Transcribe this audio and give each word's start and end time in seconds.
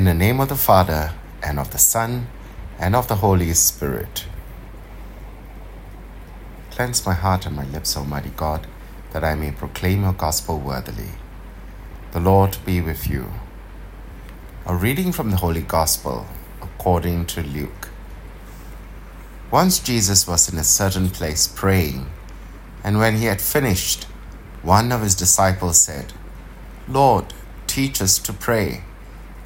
In 0.00 0.06
the 0.06 0.14
name 0.14 0.40
of 0.40 0.48
the 0.48 0.56
Father, 0.56 1.12
and 1.42 1.58
of 1.58 1.72
the 1.72 1.78
Son, 1.78 2.28
and 2.78 2.96
of 2.96 3.06
the 3.06 3.16
Holy 3.16 3.52
Spirit. 3.52 4.24
Cleanse 6.70 7.04
my 7.04 7.12
heart 7.12 7.44
and 7.44 7.54
my 7.54 7.66
lips, 7.66 7.98
Almighty 7.98 8.32
God, 8.34 8.66
that 9.12 9.22
I 9.22 9.34
may 9.34 9.50
proclaim 9.50 10.04
your 10.04 10.14
gospel 10.14 10.58
worthily. 10.58 11.10
The 12.12 12.20
Lord 12.20 12.56
be 12.64 12.80
with 12.80 13.10
you. 13.10 13.30
A 14.64 14.74
reading 14.74 15.12
from 15.12 15.32
the 15.32 15.36
Holy 15.36 15.60
Gospel 15.60 16.26
according 16.62 17.26
to 17.26 17.42
Luke. 17.42 17.90
Once 19.50 19.80
Jesus 19.80 20.26
was 20.26 20.50
in 20.50 20.58
a 20.58 20.64
certain 20.64 21.10
place 21.10 21.46
praying, 21.46 22.08
and 22.82 22.98
when 22.98 23.16
he 23.16 23.26
had 23.26 23.42
finished, 23.42 24.04
one 24.62 24.92
of 24.92 25.02
his 25.02 25.14
disciples 25.14 25.78
said, 25.78 26.14
Lord, 26.88 27.34
teach 27.66 28.00
us 28.00 28.18
to 28.20 28.32
pray, 28.32 28.84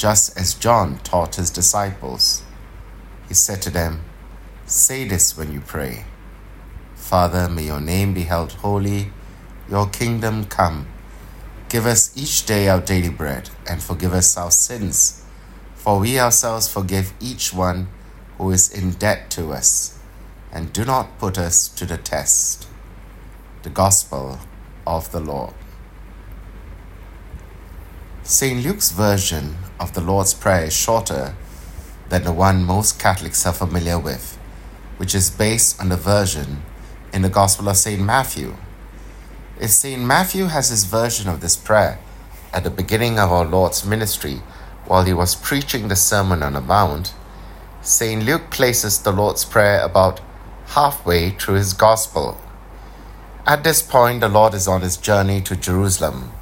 just 0.00 0.34
as 0.34 0.54
John 0.54 0.96
taught 1.00 1.34
his 1.34 1.50
disciples. 1.50 2.42
He 3.28 3.34
said 3.34 3.60
to 3.60 3.70
them, 3.70 4.00
Say 4.64 5.06
this 5.06 5.36
when 5.36 5.52
you 5.52 5.60
pray 5.60 6.06
Father, 6.94 7.50
may 7.50 7.64
your 7.64 7.82
name 7.82 8.14
be 8.14 8.22
held 8.22 8.52
holy, 8.64 9.12
your 9.68 9.86
kingdom 9.90 10.46
come. 10.46 10.86
Give 11.68 11.84
us 11.84 12.16
each 12.16 12.46
day 12.46 12.66
our 12.70 12.80
daily 12.80 13.10
bread, 13.10 13.50
and 13.68 13.82
forgive 13.82 14.14
us 14.14 14.38
our 14.38 14.50
sins, 14.50 15.22
for 15.74 15.98
we 15.98 16.18
ourselves 16.18 16.66
forgive 16.66 17.12
each 17.20 17.52
one 17.52 17.88
who 18.38 18.50
is 18.52 18.72
in 18.72 18.92
debt 18.92 19.30
to 19.32 19.52
us. 19.52 19.98
And 20.50 20.72
do 20.72 20.82
not 20.82 21.18
put 21.18 21.36
us 21.36 21.68
to 21.68 21.84
the 21.84 21.98
test. 21.98 22.66
The 23.64 23.70
Gospel 23.70 24.38
of 24.86 25.12
the 25.12 25.20
Lord. 25.20 25.52
St. 28.22 28.64
Luke's 28.64 28.92
version 28.92 29.56
of 29.80 29.94
the 29.94 30.00
Lord's 30.00 30.34
Prayer 30.34 30.66
is 30.66 30.76
shorter 30.76 31.34
than 32.10 32.22
the 32.22 32.32
one 32.32 32.62
most 32.64 33.00
Catholics 33.00 33.46
are 33.46 33.52
familiar 33.54 33.98
with, 33.98 34.36
which 34.98 35.14
is 35.14 35.30
based 35.30 35.80
on 35.80 35.88
the 35.88 35.96
version 35.96 36.62
in 37.12 37.22
the 37.22 37.30
Gospel 37.30 37.68
of 37.68 37.76
St. 37.76 38.00
Matthew. 38.00 38.54
If 39.58 39.70
St. 39.70 40.02
Matthew 40.02 40.44
has 40.44 40.68
his 40.68 40.84
version 40.84 41.28
of 41.28 41.40
this 41.40 41.56
prayer 41.56 41.98
at 42.52 42.62
the 42.62 42.70
beginning 42.70 43.18
of 43.18 43.32
our 43.32 43.46
Lord's 43.46 43.84
ministry 43.84 44.42
while 44.86 45.04
he 45.04 45.14
was 45.14 45.34
preaching 45.34 45.88
the 45.88 45.96
Sermon 45.96 46.42
on 46.42 46.52
the 46.52 46.60
Mount, 46.60 47.14
St. 47.80 48.22
Luke 48.22 48.50
places 48.50 48.98
the 48.98 49.12
Lord's 49.12 49.44
Prayer 49.46 49.82
about 49.82 50.20
halfway 50.66 51.30
through 51.30 51.54
his 51.54 51.72
Gospel. 51.72 52.38
At 53.46 53.64
this 53.64 53.80
point, 53.80 54.20
the 54.20 54.28
Lord 54.28 54.52
is 54.52 54.68
on 54.68 54.82
his 54.82 54.98
journey 54.98 55.40
to 55.42 55.56
Jerusalem, 55.56 56.32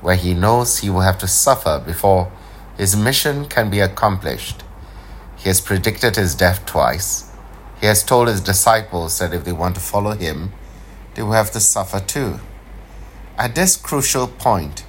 where 0.00 0.14
he 0.14 0.34
knows 0.34 0.78
he 0.78 0.90
will 0.90 1.00
have 1.00 1.18
to 1.18 1.26
suffer 1.26 1.82
before 1.84 2.30
his 2.76 2.96
mission 2.96 3.46
can 3.46 3.70
be 3.70 3.80
accomplished. 3.80 4.62
He 5.36 5.48
has 5.48 5.60
predicted 5.60 6.16
his 6.16 6.34
death 6.34 6.66
twice. 6.66 7.30
He 7.80 7.86
has 7.86 8.02
told 8.02 8.28
his 8.28 8.40
disciples 8.40 9.18
that 9.18 9.34
if 9.34 9.44
they 9.44 9.52
want 9.52 9.74
to 9.74 9.80
follow 9.80 10.12
him, 10.12 10.52
they 11.14 11.22
will 11.22 11.32
have 11.32 11.50
to 11.52 11.60
suffer 11.60 12.00
too. 12.00 12.40
At 13.38 13.54
this 13.54 13.76
crucial 13.76 14.26
point, 14.26 14.84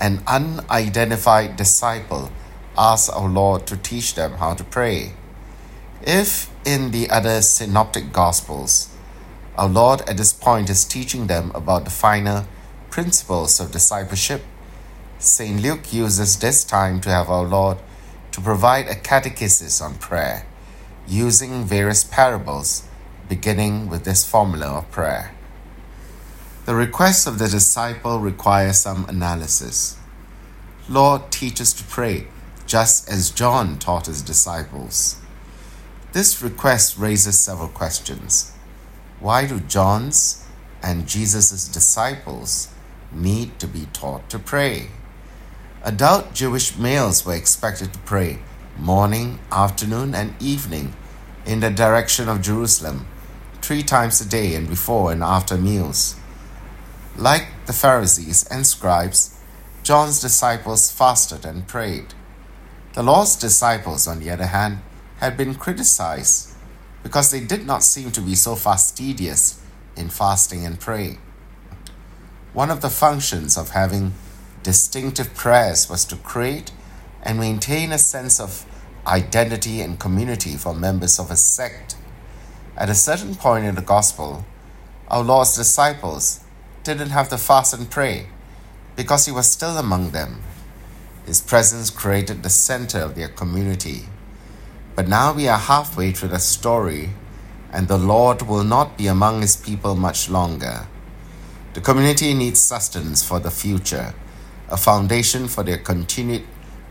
an 0.00 0.22
unidentified 0.26 1.56
disciple 1.56 2.30
asks 2.76 3.08
our 3.08 3.28
Lord 3.28 3.66
to 3.66 3.76
teach 3.76 4.14
them 4.14 4.34
how 4.34 4.54
to 4.54 4.64
pray. 4.64 5.14
If 6.02 6.48
in 6.64 6.92
the 6.92 7.10
other 7.10 7.42
synoptic 7.42 8.12
gospels, 8.12 8.94
our 9.56 9.68
Lord 9.68 10.02
at 10.02 10.16
this 10.16 10.32
point 10.32 10.70
is 10.70 10.84
teaching 10.84 11.26
them 11.26 11.50
about 11.54 11.84
the 11.84 11.90
finer 11.90 12.46
principles 12.90 13.58
of 13.58 13.72
discipleship, 13.72 14.44
St. 15.20 15.60
Luke 15.60 15.92
uses 15.92 16.38
this 16.38 16.62
time 16.62 17.00
to 17.00 17.10
have 17.10 17.28
our 17.28 17.44
Lord 17.44 17.78
to 18.30 18.40
provide 18.40 18.86
a 18.86 18.94
catechesis 18.94 19.82
on 19.82 19.96
prayer, 19.96 20.46
using 21.08 21.64
various 21.64 22.04
parables, 22.04 22.84
beginning 23.28 23.88
with 23.88 24.04
this 24.04 24.24
formula 24.24 24.66
of 24.66 24.90
prayer. 24.92 25.34
The 26.66 26.76
request 26.76 27.26
of 27.26 27.40
the 27.40 27.48
disciple 27.48 28.20
requires 28.20 28.78
some 28.78 29.06
analysis. 29.08 29.96
Lord, 30.88 31.32
teach 31.32 31.60
us 31.60 31.72
to 31.72 31.84
pray, 31.84 32.28
just 32.66 33.10
as 33.10 33.32
John 33.32 33.80
taught 33.80 34.06
his 34.06 34.22
disciples. 34.22 35.16
This 36.12 36.40
request 36.40 36.96
raises 36.96 37.36
several 37.36 37.68
questions. 37.68 38.52
Why 39.18 39.48
do 39.48 39.58
John's 39.58 40.46
and 40.80 41.08
Jesus' 41.08 41.66
disciples 41.66 42.68
need 43.10 43.58
to 43.58 43.66
be 43.66 43.86
taught 43.92 44.30
to 44.30 44.38
pray? 44.38 44.90
Adult 45.84 46.34
Jewish 46.34 46.76
males 46.76 47.24
were 47.24 47.34
expected 47.34 47.92
to 47.92 47.98
pray 48.00 48.40
morning, 48.76 49.38
afternoon, 49.52 50.14
and 50.14 50.34
evening 50.42 50.94
in 51.46 51.60
the 51.60 51.70
direction 51.70 52.28
of 52.28 52.42
Jerusalem 52.42 53.06
three 53.62 53.82
times 53.82 54.20
a 54.20 54.28
day 54.28 54.54
and 54.56 54.68
before 54.68 55.12
and 55.12 55.22
after 55.22 55.56
meals. 55.56 56.16
Like 57.16 57.46
the 57.66 57.72
Pharisees 57.72 58.44
and 58.48 58.66
scribes, 58.66 59.38
John's 59.84 60.20
disciples 60.20 60.90
fasted 60.90 61.44
and 61.44 61.66
prayed. 61.66 62.14
The 62.94 63.02
Lord's 63.02 63.36
disciples, 63.36 64.08
on 64.08 64.18
the 64.18 64.30
other 64.30 64.46
hand, 64.46 64.80
had 65.18 65.36
been 65.36 65.54
criticized 65.54 66.54
because 67.04 67.30
they 67.30 67.40
did 67.40 67.66
not 67.66 67.84
seem 67.84 68.10
to 68.12 68.20
be 68.20 68.34
so 68.34 68.56
fastidious 68.56 69.62
in 69.96 70.08
fasting 70.08 70.66
and 70.66 70.80
praying. 70.80 71.18
One 72.52 72.70
of 72.70 72.80
the 72.80 72.90
functions 72.90 73.56
of 73.56 73.70
having 73.70 74.14
distinctive 74.62 75.34
prayers 75.34 75.88
was 75.88 76.04
to 76.06 76.16
create 76.16 76.72
and 77.22 77.38
maintain 77.38 77.92
a 77.92 77.98
sense 77.98 78.40
of 78.40 78.64
identity 79.06 79.80
and 79.80 79.98
community 79.98 80.56
for 80.56 80.74
members 80.74 81.18
of 81.18 81.30
a 81.30 81.36
sect. 81.36 81.96
At 82.76 82.90
a 82.90 82.94
certain 82.94 83.34
point 83.34 83.64
in 83.64 83.74
the 83.74 83.82
Gospel, 83.82 84.44
our 85.08 85.22
Lord's 85.22 85.56
disciples 85.56 86.40
didn't 86.84 87.10
have 87.10 87.28
to 87.30 87.38
fast 87.38 87.74
and 87.74 87.90
pray 87.90 88.26
because 88.96 89.26
He 89.26 89.32
was 89.32 89.50
still 89.50 89.76
among 89.78 90.10
them. 90.10 90.42
His 91.26 91.40
presence 91.40 91.90
created 91.90 92.42
the 92.42 92.50
center 92.50 93.00
of 93.00 93.14
their 93.14 93.28
community. 93.28 94.06
But 94.94 95.08
now 95.08 95.32
we 95.32 95.46
are 95.46 95.58
halfway 95.58 96.12
through 96.12 96.30
the 96.30 96.38
story, 96.38 97.10
and 97.72 97.86
the 97.86 97.98
Lord 97.98 98.42
will 98.42 98.64
not 98.64 98.98
be 98.98 99.06
among 99.06 99.42
his 99.42 99.54
people 99.54 99.94
much 99.94 100.28
longer. 100.28 100.86
The 101.74 101.80
community 101.80 102.34
needs 102.34 102.60
sustenance 102.60 103.22
for 103.22 103.38
the 103.38 103.50
future, 103.50 104.14
a 104.70 104.76
foundation 104.76 105.48
for 105.48 105.62
their 105.62 105.78
continued 105.78 106.44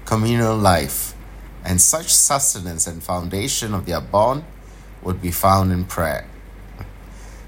communal 0.05 0.57
life, 0.57 1.13
and 1.63 1.79
such 1.81 2.13
sustenance 2.13 2.87
and 2.87 3.03
foundation 3.03 3.73
of 3.73 3.85
their 3.85 4.01
bond 4.01 4.43
would 5.03 5.21
be 5.21 5.31
found 5.31 5.71
in 5.71 5.85
prayer. 5.85 6.27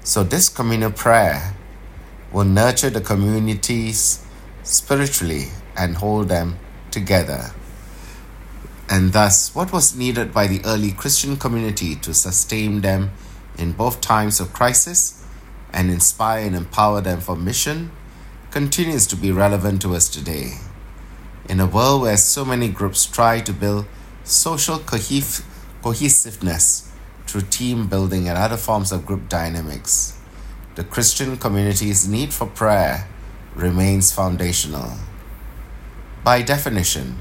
So, 0.02 0.22
this 0.22 0.48
communal 0.48 0.92
prayer 0.92 1.54
will 2.32 2.44
nurture 2.44 2.90
the 2.90 3.00
communities 3.00 4.24
spiritually 4.62 5.48
and 5.76 5.96
hold 5.96 6.28
them 6.28 6.58
together. 6.90 7.52
And 8.88 9.12
thus, 9.12 9.54
what 9.54 9.72
was 9.72 9.96
needed 9.96 10.32
by 10.32 10.46
the 10.46 10.60
early 10.64 10.92
Christian 10.92 11.36
community 11.36 11.96
to 11.96 12.12
sustain 12.12 12.80
them 12.80 13.12
in 13.56 13.72
both 13.72 14.00
times 14.00 14.40
of 14.40 14.52
crisis 14.52 15.24
and 15.72 15.90
inspire 15.90 16.44
and 16.44 16.56
empower 16.56 17.00
them 17.00 17.20
for 17.20 17.36
mission 17.36 17.92
continues 18.50 19.06
to 19.06 19.14
be 19.14 19.30
relevant 19.30 19.80
to 19.80 19.94
us 19.94 20.08
today. 20.08 20.54
In 21.48 21.60
a 21.60 21.66
world 21.66 22.02
where 22.02 22.16
so 22.16 22.44
many 22.44 22.68
groups 22.68 23.06
try 23.06 23.40
to 23.40 23.52
build 23.52 23.86
social 24.24 24.78
cohesiveness 24.78 26.92
through 27.26 27.42
team 27.42 27.86
building 27.86 28.28
and 28.28 28.36
other 28.36 28.56
forms 28.56 28.90
of 28.90 29.06
group 29.06 29.28
dynamics, 29.28 30.18
the 30.74 30.82
Christian 30.82 31.36
community's 31.36 32.08
need 32.08 32.32
for 32.32 32.46
prayer 32.46 33.06
remains 33.54 34.12
foundational. 34.12 34.94
By 36.24 36.42
definition, 36.42 37.18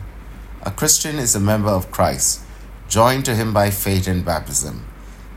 a 0.64 0.72
Christian 0.72 1.20
is 1.20 1.36
a 1.36 1.40
member 1.40 1.70
of 1.70 1.92
Christ, 1.92 2.42
joined 2.88 3.26
to 3.26 3.36
him 3.36 3.54
by 3.54 3.70
faith 3.70 4.08
in 4.08 4.24
baptism, 4.24 4.84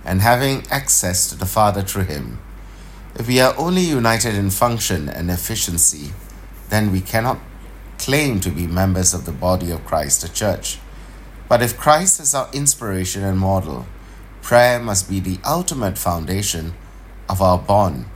and 0.07 0.23
having 0.23 0.65
access 0.71 1.29
to 1.29 1.37
the 1.37 1.47
Father 1.47 1.83
through 1.83 2.05
him. 2.05 2.39
If 3.15 3.29
we 3.29 3.41
are 3.41 3.55
only 3.59 3.83
united 3.83 4.35
in 4.35 4.49
function 4.49 5.09
and 5.09 5.31
efficiency, 5.31 6.13
then 6.71 6.91
we 6.91 7.03
cannot 7.03 7.39
claim 7.99 8.41
to 8.41 8.51
be 8.51 8.67
members 8.67 9.13
of 9.13 9.27
the 9.27 9.33
body 9.33 9.71
of 9.71 9.85
Christ, 9.85 10.23
the 10.23 10.29
church. 10.29 10.79
But 11.47 11.61
if 11.61 11.77
Christ 11.77 12.21
is 12.21 12.35
our 12.35 12.49
inspiration 12.55 13.23
and 13.23 13.39
model, 13.39 13.87
prayer 14.41 14.81
must 14.81 15.11
be 15.11 15.21
the 15.21 15.39
ultimate 15.45 15.99
foundation 15.99 16.73
of 17.29 17.43
our 17.43 17.59
bond, 17.59 18.07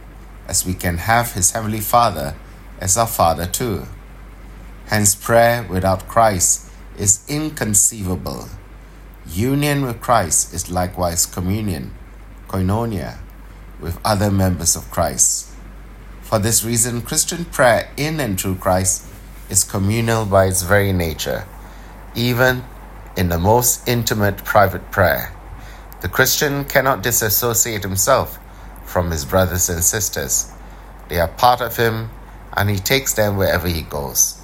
as 0.49 0.65
we 0.65 0.73
can 0.73 0.97
have 0.97 1.33
His 1.33 1.51
Heavenly 1.51 1.81
Father 1.81 2.35
as 2.81 2.97
our 2.97 3.07
Father 3.07 3.47
too. 3.47 3.85
Hence, 4.87 5.15
prayer 5.15 5.63
without 5.63 6.09
Christ 6.09 6.71
is 6.97 7.23
inconceivable. 7.29 8.49
Union 9.29 9.83
with 9.83 10.01
Christ 10.01 10.55
is 10.55 10.71
likewise 10.71 11.27
communion, 11.27 11.93
koinonia, 12.49 13.19
with 13.81 14.01
other 14.05 14.31
members 14.31 14.77
of 14.77 14.91
Christ. 14.91 15.51
For 16.23 16.39
this 16.39 16.65
reason, 16.65 17.03
Christian 17.03 17.45
prayer 17.45 17.89
in 17.97 18.19
and 18.21 18.41
through 18.41 18.57
Christ 18.57 19.07
is 19.49 19.65
communal 19.65 20.27
by 20.27 20.47
its 20.47 20.63
very 20.63 20.93
nature, 20.93 21.47
even 22.15 22.65
in 23.17 23.29
the 23.29 23.39
most 23.39 23.87
intimate 23.89 24.45
private 24.45 24.91
prayer. 24.91 25.33
The 26.01 26.09
Christian 26.09 26.65
cannot 26.65 27.03
disassociate 27.03 27.83
himself 27.83 28.39
from 28.85 29.11
his 29.11 29.25
brothers 29.25 29.69
and 29.69 29.83
sisters. 29.83 30.51
They 31.09 31.19
are 31.19 31.29
part 31.29 31.61
of 31.61 31.77
him, 31.77 32.11
and 32.57 32.69
he 32.69 32.77
takes 32.77 33.15
them 33.15 33.37
wherever 33.37 33.69
he 33.69 33.83
goes. 33.83 34.41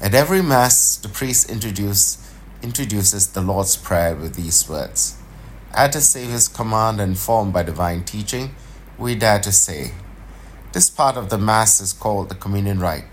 At 0.00 0.14
every 0.14 0.42
Mass, 0.42 0.96
the 0.96 1.08
priest 1.08 1.50
introduce, 1.50 2.18
introduces 2.62 3.28
the 3.28 3.40
Lord's 3.40 3.76
Prayer 3.76 4.14
with 4.14 4.34
these 4.34 4.68
words. 4.68 5.16
At 5.74 5.94
the 5.94 6.02
Saviour's 6.02 6.48
command 6.48 7.00
and 7.00 7.18
formed 7.18 7.54
by 7.54 7.62
divine 7.62 8.04
teaching, 8.04 8.54
we 8.98 9.14
dare 9.14 9.40
to 9.40 9.50
say, 9.50 9.92
This 10.72 10.90
part 10.90 11.16
of 11.16 11.30
the 11.30 11.38
Mass 11.38 11.80
is 11.80 11.94
called 11.94 12.28
the 12.28 12.34
communion 12.34 12.78
rite, 12.78 13.06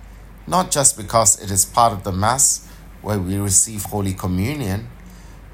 not 0.45 0.69
just 0.69 0.97
because 0.97 1.41
it 1.41 1.51
is 1.51 1.63
part 1.63 1.93
of 1.93 2.03
the 2.03 2.11
Mass 2.11 2.67
where 3.01 3.17
we 3.17 3.37
receive 3.37 3.83
Holy 3.83 4.13
Communion, 4.13 4.89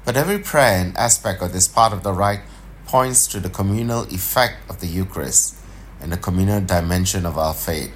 but 0.04 0.16
every 0.16 0.40
prayer 0.40 0.84
and 0.84 0.96
aspect 0.96 1.42
of 1.42 1.52
this 1.52 1.68
part 1.68 1.92
of 1.92 2.02
the 2.02 2.12
rite 2.12 2.40
points 2.86 3.28
to 3.28 3.38
the 3.38 3.50
communal 3.50 4.02
effect 4.12 4.68
of 4.68 4.80
the 4.80 4.88
Eucharist 4.88 5.54
and 6.00 6.10
the 6.10 6.16
communal 6.16 6.60
dimension 6.60 7.24
of 7.24 7.38
our 7.38 7.54
faith. 7.54 7.92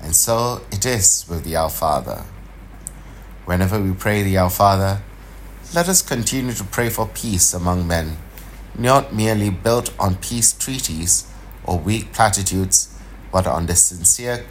And 0.00 0.16
so 0.16 0.62
it 0.72 0.84
is 0.84 1.26
with 1.28 1.44
the 1.44 1.54
Our 1.54 1.70
Father. 1.70 2.24
Whenever 3.44 3.80
we 3.80 3.92
pray 3.92 4.24
the 4.24 4.36
Our 4.38 4.50
Father, 4.50 5.00
let 5.74 5.88
us 5.88 6.02
continue 6.02 6.52
to 6.54 6.64
pray 6.64 6.90
for 6.90 7.06
peace 7.06 7.54
among 7.54 7.86
men, 7.86 8.16
not 8.74 9.14
merely 9.14 9.50
built 9.50 9.92
on 9.98 10.16
peace 10.16 10.52
treaties 10.52 11.30
or 11.64 11.78
weak 11.78 12.12
platitudes, 12.12 12.98
but 13.30 13.46
on 13.46 13.66
the 13.66 13.76
sincere 13.76 14.46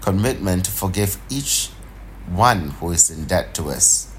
commitment 0.00 0.64
to 0.64 0.70
forgive 0.70 1.18
each 1.28 1.70
one 2.28 2.70
who 2.70 2.90
is 2.90 3.10
in 3.10 3.24
debt 3.24 3.54
to 3.54 3.68
us. 3.70 4.12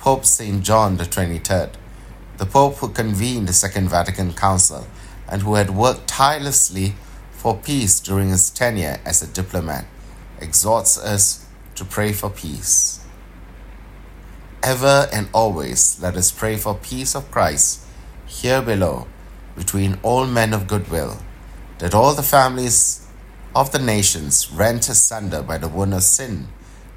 Pope 0.00 0.24
St. 0.24 0.62
John 0.62 0.96
the 0.96 1.04
23rd, 1.04 1.74
the 2.38 2.46
Pope 2.46 2.76
who 2.76 2.88
convened 2.88 3.48
the 3.48 3.52
Second 3.52 3.88
Vatican 3.88 4.32
Council 4.32 4.86
and 5.28 5.42
who 5.42 5.54
had 5.54 5.70
worked 5.70 6.08
tirelessly 6.08 6.94
for 7.30 7.56
peace 7.56 8.00
during 8.00 8.30
his 8.30 8.50
tenure 8.50 9.00
as 9.04 9.22
a 9.22 9.26
diplomat, 9.26 9.86
exhorts 10.40 10.98
us 10.98 11.46
to 11.74 11.84
pray 11.84 12.12
for 12.12 12.30
peace. 12.30 13.04
Ever 14.62 15.08
and 15.12 15.28
always 15.32 16.00
let 16.02 16.16
us 16.16 16.30
pray 16.30 16.56
for 16.56 16.74
peace 16.74 17.14
of 17.14 17.30
Christ 17.30 17.86
here 18.30 18.62
below 18.62 19.06
between 19.56 19.98
all 20.02 20.24
men 20.24 20.54
of 20.54 20.68
goodwill, 20.68 21.18
that 21.78 21.94
all 21.94 22.14
the 22.14 22.22
families 22.22 23.06
of 23.54 23.72
the 23.72 23.78
nations 23.78 24.50
rent 24.52 24.88
asunder 24.88 25.42
by 25.42 25.58
the 25.58 25.68
wound 25.68 25.92
of 25.92 26.02
sin 26.02 26.46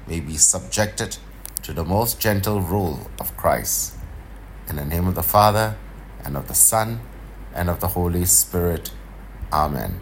may 0.06 0.20
be 0.20 0.36
subjected 0.36 1.18
to 1.62 1.72
the 1.72 1.84
most 1.84 2.20
gentle 2.20 2.60
rule 2.60 3.10
of 3.20 3.36
Christ. 3.36 3.94
In 4.68 4.76
the 4.76 4.84
name 4.84 5.08
of 5.08 5.16
the 5.16 5.22
Father, 5.22 5.76
and 6.24 6.36
of 6.36 6.46
the 6.46 6.54
Son, 6.54 7.00
and 7.52 7.68
of 7.68 7.80
the 7.80 7.88
Holy 7.88 8.24
Spirit. 8.24 8.92
Amen. 9.52 10.00